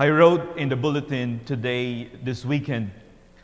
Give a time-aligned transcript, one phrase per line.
[0.00, 2.90] I wrote in the bulletin today, this weekend,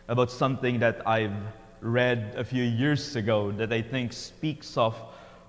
[0.09, 1.37] about something that I've
[1.83, 4.97] read a few years ago that I think speaks of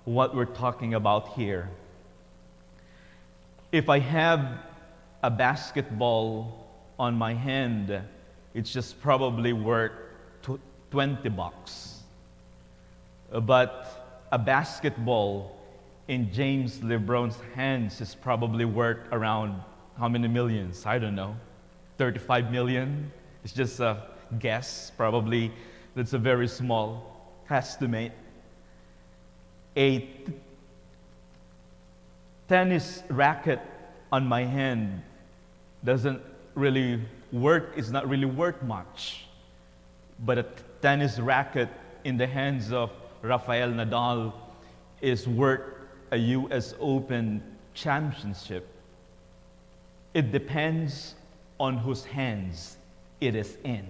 [0.04, 1.70] what we're talking about here.
[3.72, 4.58] If I have
[5.22, 6.68] a basketball
[6.98, 8.02] on my hand,
[8.52, 9.92] it's just probably worth
[10.90, 12.00] 20 bucks.
[13.32, 15.58] But a basketball
[16.06, 19.62] in James LeBron's hands is probably worth around
[19.98, 20.86] how many millions?
[20.86, 21.36] I don't know.
[21.98, 23.10] 35 million?
[23.42, 24.04] It's just a
[24.38, 25.52] guess, probably.
[25.94, 28.12] That's a very small estimate.
[29.76, 30.08] A
[32.48, 33.60] tennis racket
[34.12, 35.02] on my hand
[35.84, 36.20] doesn't
[36.54, 37.00] really
[37.32, 39.26] work, it's not really worth much.
[40.20, 40.46] But a
[40.80, 41.68] tennis racket
[42.04, 42.90] in the hands of
[43.22, 44.32] Rafael Nadal
[45.00, 45.62] is worth
[46.10, 47.42] a US Open
[47.74, 48.66] championship.
[50.14, 51.14] It depends
[51.60, 52.76] on whose hands
[53.20, 53.86] it is in.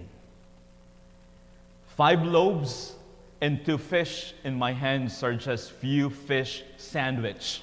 [1.87, 2.95] Five loaves
[3.41, 7.61] and two fish in my hands are just few fish sandwich.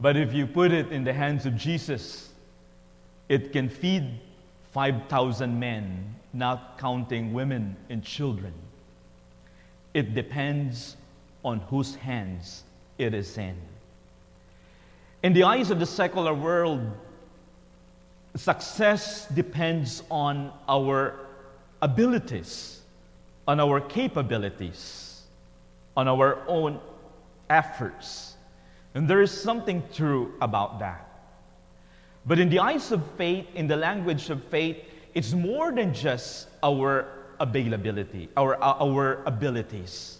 [0.00, 2.30] But if you put it in the hands of Jesus,
[3.28, 4.20] it can feed
[4.72, 8.52] 5,000 men, not counting women and children.
[9.94, 10.96] It depends
[11.44, 12.64] on whose hands
[12.98, 13.56] it is in.
[15.24, 16.82] In the eyes of the secular world,
[18.36, 21.18] success depends on our
[21.80, 22.82] abilities,
[23.48, 25.22] on our capabilities,
[25.96, 26.78] on our own
[27.48, 28.36] efforts.
[28.92, 31.08] And there is something true about that.
[32.26, 34.76] But in the eyes of faith, in the language of faith,
[35.14, 37.08] it's more than just our
[37.40, 40.18] availability, our, our abilities.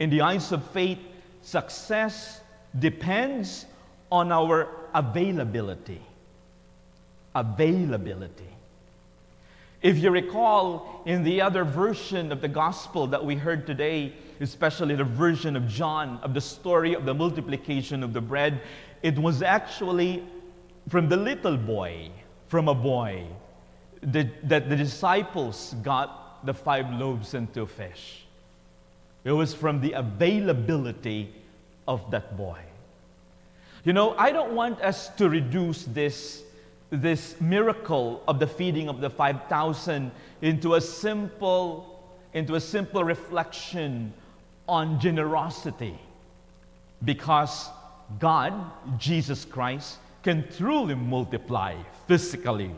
[0.00, 0.98] In the eyes of faith,
[1.42, 2.40] success
[2.78, 3.66] depends
[4.10, 6.00] on our availability.
[7.34, 8.44] Availability.
[9.80, 14.96] If you recall, in the other version of the gospel that we heard today, especially
[14.96, 18.60] the version of John of the story of the multiplication of the bread,
[19.02, 20.24] it was actually
[20.88, 22.10] from the little boy,
[22.48, 23.24] from a boy,
[24.02, 28.24] that, that the disciples got the five loaves and two fish.
[29.24, 31.32] It was from the availability
[31.86, 32.58] of that boy.
[33.88, 36.42] You know, I don't want us to reduce this,
[36.90, 40.10] this miracle of the feeding of the 5,000
[40.42, 41.98] into a simple
[42.34, 44.12] into a simple reflection
[44.68, 45.98] on generosity
[47.02, 47.70] because
[48.18, 48.52] God,
[48.98, 51.74] Jesus Christ, can truly multiply
[52.06, 52.70] physically,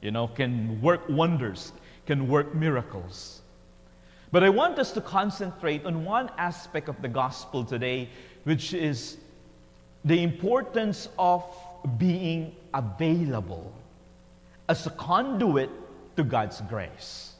[0.00, 1.72] you know, can work wonders,
[2.06, 3.42] can work miracles.
[4.30, 8.08] But I want us to concentrate on one aspect of the gospel today,
[8.44, 9.16] which is
[10.04, 11.44] the importance of
[11.98, 13.72] being available
[14.68, 15.70] as a conduit
[16.16, 17.32] to God's grace.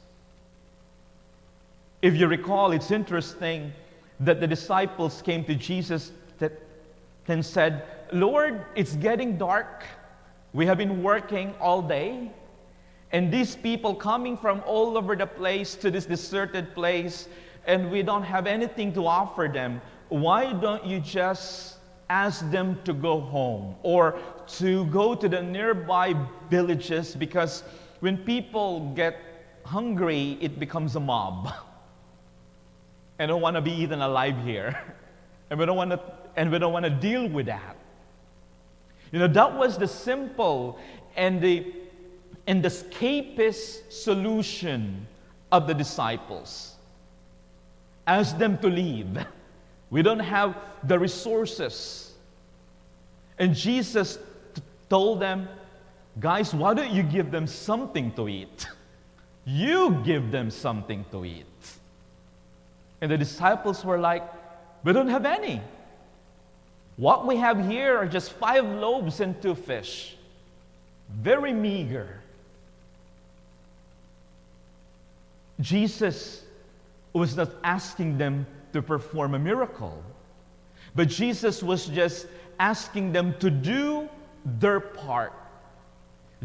[2.01, 3.71] If you recall, it's interesting
[4.19, 6.51] that the disciples came to Jesus that,
[7.27, 9.85] and said, Lord, it's getting dark.
[10.53, 12.31] We have been working all day.
[13.11, 17.27] And these people coming from all over the place to this deserted place,
[17.65, 19.81] and we don't have anything to offer them.
[20.09, 21.72] Why don't you just
[22.09, 24.19] ask them to go home or
[24.59, 26.15] to go to the nearby
[26.49, 27.15] villages?
[27.15, 27.63] Because
[27.99, 29.17] when people get
[29.65, 31.53] hungry, it becomes a mob.
[33.19, 34.77] I don't want to be eaten alive here.
[35.49, 35.99] And we don't want to
[36.35, 37.77] and we don't want to deal with that.
[39.11, 40.79] You know, that was the simple
[41.15, 41.73] and the
[42.47, 45.07] and the escapist solution
[45.51, 46.75] of the disciples.
[48.07, 49.25] Ask them to leave.
[49.93, 52.13] We don't have the resources.
[53.37, 54.17] And Jesus
[54.55, 55.47] t- told them,
[56.19, 58.67] guys, why don't you give them something to eat?
[59.45, 61.45] You give them something to eat.
[63.01, 64.23] And the disciples were like,
[64.83, 65.61] We don't have any.
[66.97, 70.17] What we have here are just five loaves and two fish.
[71.11, 72.19] Very meager.
[75.59, 76.43] Jesus
[77.13, 80.03] was not asking them to perform a miracle,
[80.95, 82.27] but Jesus was just
[82.59, 84.09] asking them to do
[84.59, 85.33] their part.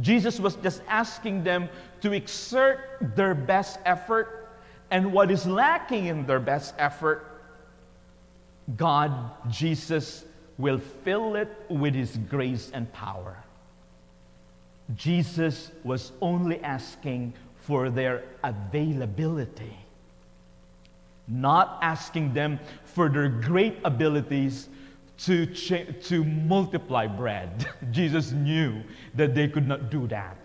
[0.00, 1.68] Jesus was just asking them
[2.00, 2.78] to exert
[3.16, 4.38] their best effort
[4.90, 7.42] and what is lacking in their best effort,
[8.76, 9.12] God,
[9.50, 10.24] Jesus,
[10.56, 13.36] will fill it with His grace and power.
[14.94, 19.76] Jesus was only asking for their availability,
[21.28, 24.68] not asking them for their great abilities
[25.18, 27.66] to, cha- to multiply bread.
[27.90, 28.82] Jesus knew
[29.14, 30.36] that they could not do that.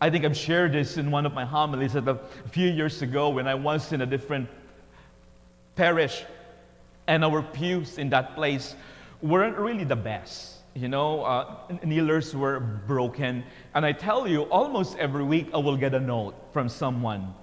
[0.00, 2.18] I think I've shared this in one of my homilies that a
[2.48, 4.48] few years ago when I was in a different
[5.76, 6.24] parish
[7.06, 8.74] and our pews in that place
[9.22, 10.56] weren't really the best.
[10.74, 13.44] You know, uh, kneelers were broken.
[13.74, 17.34] And I tell you, almost every week I will get a note from someone.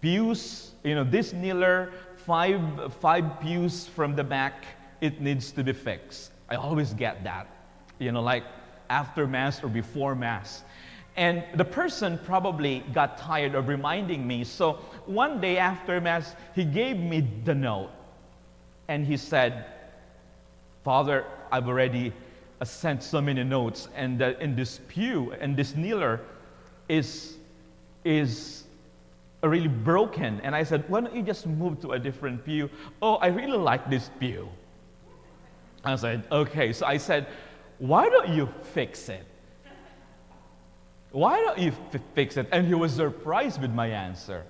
[0.00, 4.64] Pews, you know, this kneeler, five, five pews from the back,
[5.00, 6.32] it needs to be fixed.
[6.48, 7.48] I always get that,
[7.98, 8.44] you know, like
[8.90, 10.62] after Mass or before Mass.
[11.16, 14.44] And the person probably got tired of reminding me.
[14.44, 14.74] So
[15.06, 17.90] one day after Mass, he gave me the note.
[18.86, 19.66] And he said,
[20.84, 22.12] Father, I've already
[22.60, 26.20] uh, sent so many notes, and uh, in this pew, and this kneeler
[26.88, 27.36] is,
[28.04, 28.64] is
[29.42, 30.40] really broken.
[30.42, 32.68] And I said, Why don't you just move to a different pew?
[33.00, 34.48] Oh, I really like this pew.
[35.84, 36.72] I said, Okay.
[36.72, 37.26] So I said,
[37.78, 39.24] Why don't you fix it?
[41.10, 42.48] Why don't you f- fix it?
[42.52, 44.44] And he was surprised with my answer.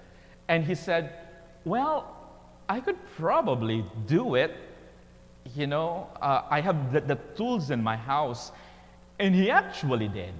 [0.48, 1.12] And he said,
[1.64, 2.16] Well,
[2.68, 4.56] I could probably do it.
[5.54, 8.52] You know, uh, I have the, the tools in my house.
[9.18, 10.34] And he actually did.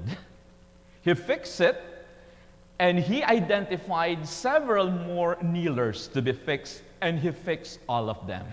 [1.02, 1.82] He fixed it,
[2.78, 8.46] and he identified several more kneelers to be fixed, and he fixed all of them.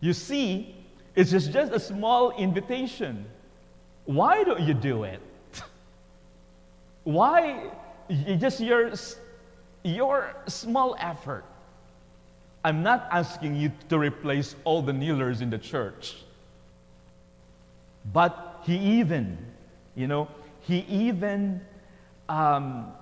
[0.00, 0.74] You see,
[1.14, 3.24] it's just, just a small invitation.
[4.04, 5.20] Why don't you do it?
[7.04, 7.70] Why
[8.38, 8.92] just your,
[9.82, 11.44] your small effort?
[12.64, 16.16] I'm not asking you to replace all the kneelers in the church.
[18.12, 19.38] But he even,
[19.94, 20.28] you know,
[20.60, 21.60] he even
[22.28, 22.92] um,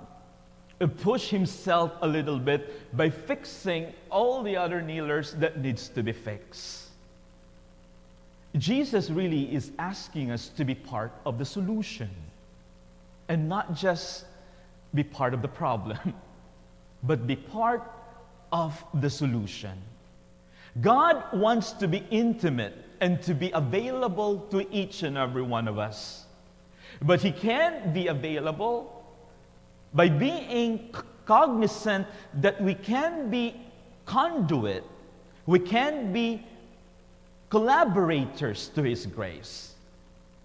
[0.89, 6.13] pushed himself a little bit by fixing all the other kneelers that needs to be
[6.13, 6.89] fixed.
[8.57, 12.11] Jesus really is asking us to be part of the solution
[13.29, 14.25] and not just
[14.95, 16.15] be part of the problem,
[17.03, 17.83] but be part
[18.53, 19.79] of the solution.
[20.81, 25.79] God wants to be intimate and to be available to each and every one of
[25.79, 26.27] us.
[27.01, 29.02] But He can't be available
[29.95, 30.95] by being
[31.27, 33.55] cognizant that we can be
[34.07, 34.85] conduit,
[35.47, 36.45] we can be
[37.51, 39.75] collaborators to His grace.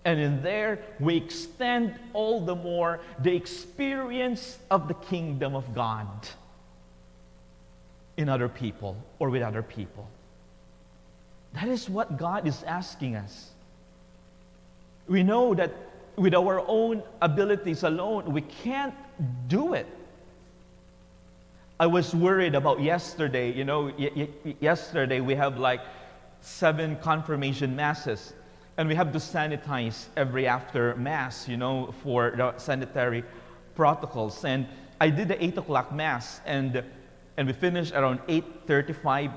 [0.05, 6.07] And in there, we extend all the more the experience of the kingdom of God
[8.15, 10.07] in other people or with other people.
[11.53, 13.49] That is what God is asking us.
[15.07, 15.71] We know that
[16.17, 18.95] with our own abilities alone, we can't
[19.47, 19.87] do it.
[21.79, 23.53] I was worried about yesterday.
[23.53, 25.81] You know, y- y- yesterday we have like
[26.41, 28.33] seven confirmation masses,
[28.77, 33.23] and we have to sanitize every after mass, you know, for the sanitary
[33.75, 34.43] protocols.
[34.43, 34.67] And
[34.99, 36.83] I did the 8 o'clock mass, and,
[37.37, 39.31] and we finished around 8.35,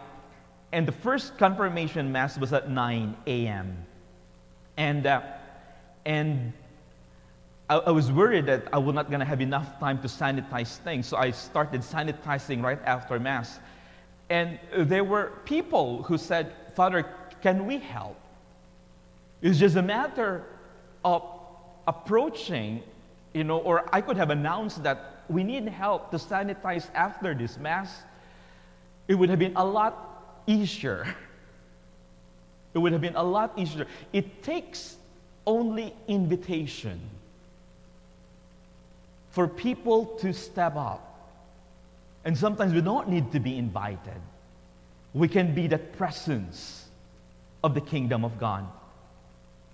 [0.73, 3.85] and the first confirmation mass was at 9 a.m.
[4.79, 5.21] And, uh,
[6.06, 6.55] and
[7.70, 10.78] I, I was worried that I was not going to have enough time to sanitize
[10.78, 13.61] things, so I started sanitizing right after mass.
[14.28, 17.06] And uh, there were people who said, Father,
[17.41, 18.17] can we help?
[19.41, 20.44] It's just a matter
[21.05, 21.22] of
[21.86, 22.82] approaching,
[23.32, 27.56] you know, or I could have announced that we need help to sanitize after this
[27.56, 28.03] Mass.
[29.06, 31.06] It would have been a lot easier.
[32.74, 33.86] It would have been a lot easier.
[34.12, 34.96] It takes
[35.46, 37.00] only invitation
[39.31, 41.06] for people to step up.
[42.25, 44.20] And sometimes we don't need to be invited.
[45.15, 46.87] We can be that presence
[47.65, 48.67] of the kingdom of God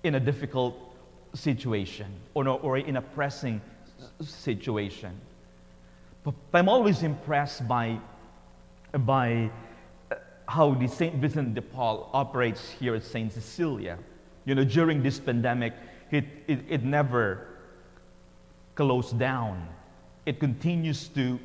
[0.02, 0.76] in a difficult
[1.34, 3.60] situation or, or in a pressing
[4.20, 5.12] situation.
[6.25, 7.98] But I'm always impressed by,
[8.92, 9.50] by
[10.10, 10.16] uh,
[10.48, 11.14] how the St.
[11.16, 13.32] Vincent de Paul operates here at St.
[13.32, 13.98] Cecilia.
[14.44, 15.72] You know, during this pandemic,
[16.10, 17.46] it, it, it never
[18.76, 19.66] closed down.
[20.26, 21.40] It continues to,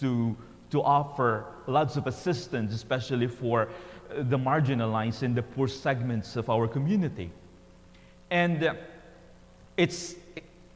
[0.00, 0.36] to,
[0.70, 3.68] to offer lots of assistance, especially for
[4.10, 7.30] uh, the marginalized and the poor segments of our community.
[8.30, 8.74] And uh,
[9.76, 10.14] it's,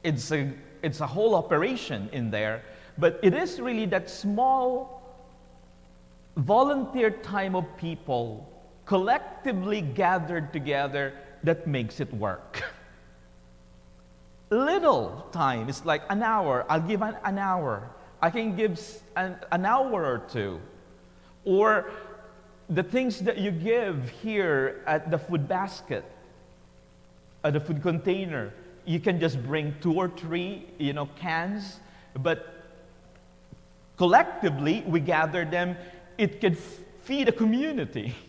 [0.02, 0.52] it's, a,
[0.82, 2.62] it's a whole operation in there,
[2.98, 5.00] but it is really that small
[6.36, 8.46] volunteer time of people
[8.84, 11.14] collectively gathered together
[11.44, 12.62] that makes it work.
[14.50, 16.66] Little time, it's like an hour.
[16.68, 17.88] I'll give an, an hour.
[18.20, 18.80] I can give
[19.14, 20.60] an, an hour or two.
[21.44, 21.90] Or
[22.68, 26.04] the things that you give here at the food basket,
[27.44, 28.52] at the food container,
[28.84, 31.78] you can just bring two or three, you know, cans,
[32.18, 32.64] but
[33.96, 35.76] collectively we gather them.
[36.18, 36.56] It can
[37.02, 38.14] feed a community.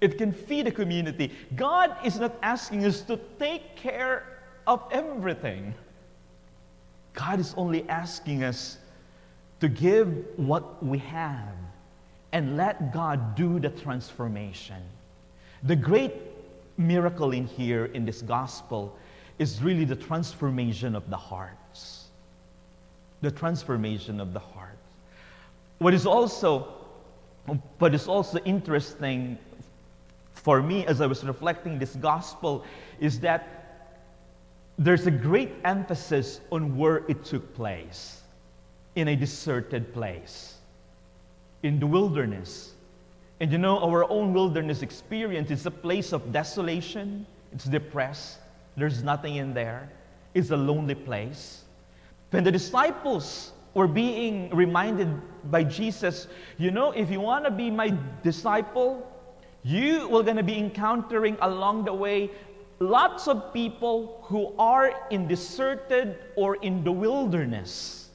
[0.00, 1.32] It can feed a community.
[1.56, 5.74] God is not asking us to take care of everything.
[7.14, 8.78] God is only asking us
[9.60, 11.54] to give what we have
[12.32, 14.82] and let God do the transformation.
[15.64, 16.14] The great
[16.76, 18.96] miracle in here in this gospel
[19.38, 22.06] is really the transformation of the hearts.
[23.20, 24.78] The transformation of the heart.
[25.78, 26.74] What is also
[27.78, 29.38] what is also interesting
[30.38, 32.64] for me as I was reflecting this gospel
[33.00, 33.90] is that
[34.78, 38.22] there's a great emphasis on where it took place
[38.94, 40.58] in a deserted place
[41.64, 42.74] in the wilderness.
[43.40, 48.38] And you know, our own wilderness experience is a place of desolation, it's depressed,
[48.76, 49.90] there's nothing in there,
[50.34, 51.64] it's a lonely place.
[52.30, 55.08] When the disciples were being reminded
[55.50, 56.28] by Jesus,
[56.58, 57.92] you know, if you want to be my
[58.22, 59.04] disciple,
[59.62, 62.30] you will going to be encountering along the way
[62.80, 68.08] lots of people who are in deserted or in the wilderness.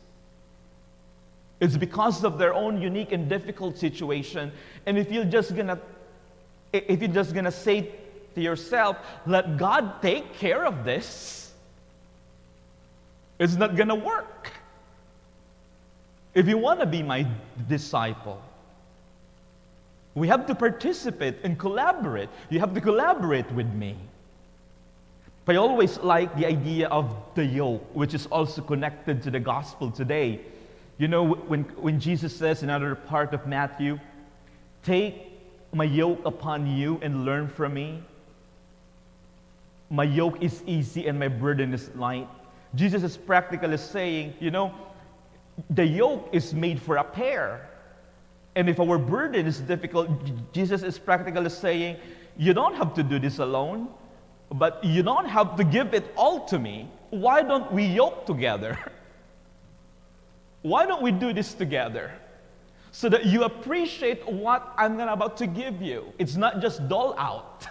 [1.59, 4.51] It's because of their own unique and difficult situation.
[4.85, 5.79] And if you're just gonna,
[6.71, 7.91] if you're just gonna say
[8.35, 11.53] to yourself, let God take care of this,
[13.39, 14.51] it's not gonna work.
[16.33, 17.27] If you want to be my
[17.69, 18.41] disciple,
[20.15, 22.29] we have to participate and collaborate.
[22.50, 23.98] You have to collaborate with me.
[25.46, 29.39] But I always like the idea of the yoke, which is also connected to the
[29.39, 30.39] gospel today.
[30.98, 34.00] You know, when, when Jesus says in another part of Matthew,
[34.84, 35.32] Take
[35.74, 38.03] my yoke upon you and learn from me.
[39.89, 42.27] My yoke is easy and my burden is light.
[42.75, 44.74] Jesus is practically saying, you know,
[45.70, 47.70] the yoke is made for a pair.
[48.55, 50.10] And if our burden is difficult,
[50.53, 51.98] Jesus is practically saying,
[52.38, 53.88] you don't have to do this alone,
[54.51, 56.89] but you don't have to give it all to me.
[57.10, 58.77] Why don't we yoke together?
[60.62, 62.12] Why don't we do this together?
[62.91, 66.13] So that you appreciate what I'm about to give you.
[66.19, 67.67] It's not just dole out.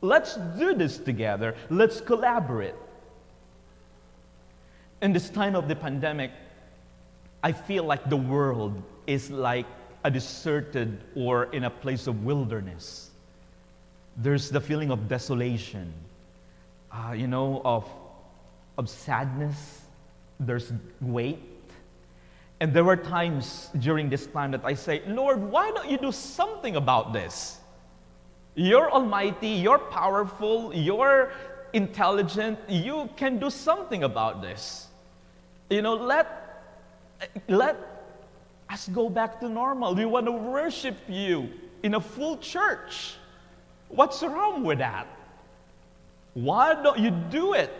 [0.00, 1.56] Let's do this together.
[1.70, 2.74] Let's collaborate.
[5.02, 6.32] In this time of the pandemic,
[7.48, 9.64] I feel like the world is like
[10.04, 13.10] a deserted or in a place of wilderness.
[14.18, 15.94] There's the feeling of desolation,
[16.92, 17.88] uh, you know, of,
[18.76, 19.80] of sadness,
[20.38, 21.40] there's weight.
[22.60, 26.12] And there were times during this time that I say, Lord, why don't you do
[26.12, 27.60] something about this?
[28.56, 31.32] You're almighty, you're powerful, you're
[31.72, 34.88] intelligent, you can do something about this.
[35.70, 36.47] You know, let,
[37.48, 37.76] let
[38.70, 39.94] us go back to normal.
[39.94, 41.48] We want to worship you
[41.82, 43.14] in a full church.
[43.88, 45.06] What's wrong with that?
[46.34, 47.72] Why don't you do it?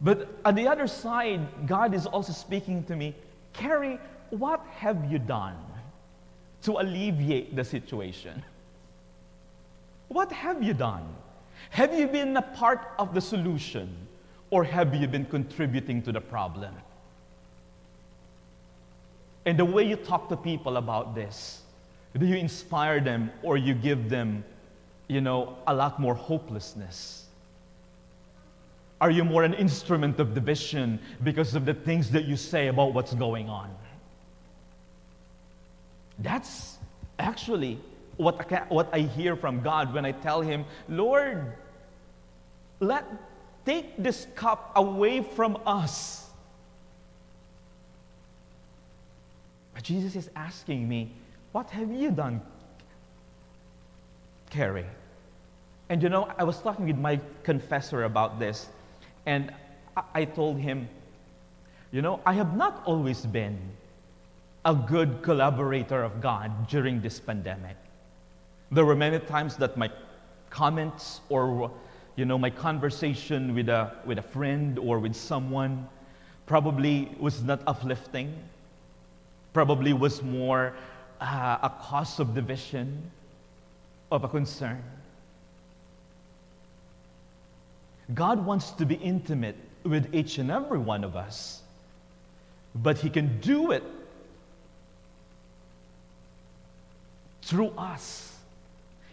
[0.00, 3.14] But on the other side, God is also speaking to me,
[3.52, 3.98] Carrie,
[4.30, 5.56] what have you done
[6.62, 8.42] to alleviate the situation?
[10.08, 11.06] What have you done?
[11.70, 13.94] Have you been a part of the solution
[14.50, 16.74] or have you been contributing to the problem?
[19.46, 21.62] And the way you talk to people about this,
[22.18, 24.44] do you inspire them or you give them,
[25.08, 27.26] you know, a lot more hopelessness?
[29.00, 32.92] Are you more an instrument of division because of the things that you say about
[32.92, 33.74] what's going on?
[36.18, 36.76] That's
[37.18, 37.78] actually
[38.18, 41.54] what I, what I hear from God when I tell Him, Lord,
[42.80, 43.06] let
[43.64, 46.28] take this cup away from us.
[49.69, 51.12] But Jesus is asking me,
[51.52, 52.40] What have you done,
[54.50, 54.86] Carrie?
[55.88, 58.68] And you know, I was talking with my confessor about this.
[59.26, 59.52] And
[60.14, 60.88] I told him,
[61.90, 63.58] you know, I have not always been
[64.64, 67.76] a good collaborator of God during this pandemic.
[68.70, 69.90] There were many times that my
[70.50, 71.70] comments or
[72.16, 75.88] you know my conversation with a with a friend or with someone
[76.46, 78.36] probably was not uplifting
[79.52, 80.74] probably was more
[81.20, 83.10] uh, a cause of division
[84.10, 84.82] of a concern
[88.14, 91.62] God wants to be intimate with each and every one of us.
[92.74, 93.82] But He can do it
[97.42, 98.36] through us.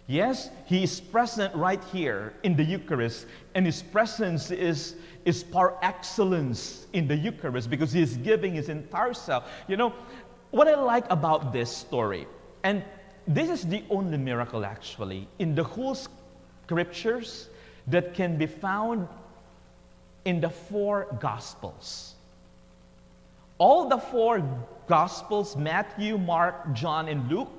[0.08, 5.77] Yes, He is present right here in the Eucharist, and His presence is, is par
[5.82, 9.50] excellence in the Eucharist because He is giving His entire self.
[9.67, 9.94] You know,
[10.57, 12.25] what I like about this story,
[12.63, 12.83] and
[13.27, 17.49] this is the only miracle actually in the whole scriptures
[17.85, 19.07] that can be found
[20.25, 22.15] in the four Gospels.
[23.59, 24.41] All the four
[24.87, 27.51] Gospels Matthew, Mark, John, and Luke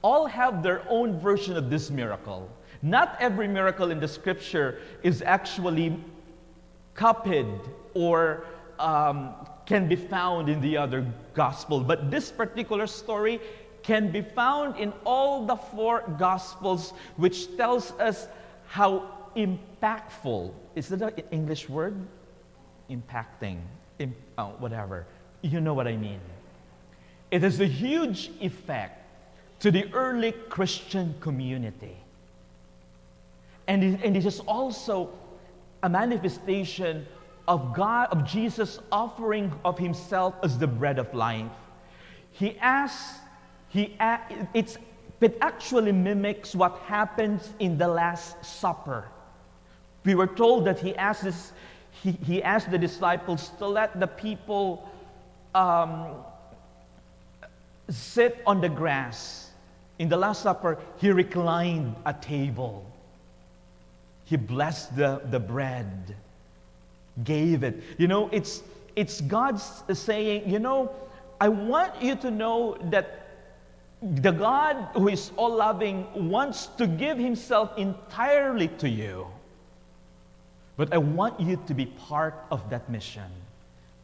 [0.00, 2.48] all have their own version of this miracle.
[2.80, 6.02] Not every miracle in the scripture is actually
[6.94, 7.48] copied
[7.92, 8.46] or
[8.78, 9.34] um,
[9.70, 13.40] can be found in the other gospel, but this particular story
[13.84, 18.26] can be found in all the four gospels, which tells us
[18.66, 21.94] how impactful is that an English word?
[22.90, 23.60] Impacting,
[24.00, 25.06] Im- oh, whatever.
[25.42, 26.20] You know what I mean.
[27.30, 28.98] It has a huge effect
[29.60, 31.96] to the early Christian community.
[33.68, 35.10] And it, and it is also
[35.84, 37.06] a manifestation
[37.50, 41.50] of God, of Jesus offering of himself as the bread of life.
[42.30, 43.18] He asks,
[43.68, 43.96] he,
[44.54, 44.78] it's,
[45.20, 49.08] it actually mimics what happens in the Last Supper.
[50.04, 51.52] We were told that he asked, this,
[51.90, 54.88] he, he asked the disciples to let the people
[55.52, 56.06] um,
[57.88, 59.50] sit on the grass
[59.98, 62.86] in the Last Supper, he reclined a table.
[64.24, 66.14] He blessed the, the bread,
[67.24, 67.82] gave it.
[67.98, 68.62] You know, it's,
[68.96, 69.60] it's God
[69.92, 70.94] saying, you know,
[71.40, 73.28] I want you to know that
[74.02, 79.26] the God who is all loving wants to give himself entirely to you.
[80.76, 83.30] But I want you to be part of that mission.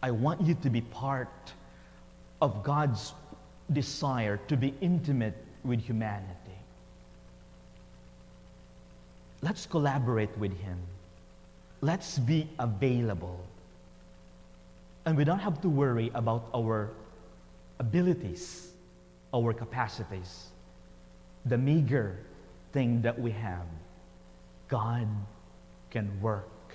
[0.02, 1.52] I want you to be part
[2.42, 3.14] of God's
[3.73, 6.36] desire to be intimate with humanity.
[9.43, 10.78] Let's collaborate with Him.
[11.80, 13.45] Let's be available.
[15.04, 16.91] And we don't have to worry about our
[17.78, 18.73] abilities,
[19.32, 20.49] our capacities,
[21.45, 22.19] the meager
[22.73, 23.67] thing that we have.
[24.69, 25.06] God
[25.91, 26.75] can work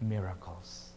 [0.00, 0.91] miracles.